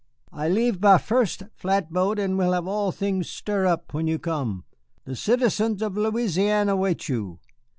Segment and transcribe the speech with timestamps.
[0.33, 4.63] I leave by first flatboat and will have all things stir up when you come.
[5.05, 7.37] The citizens of Louisiane await you.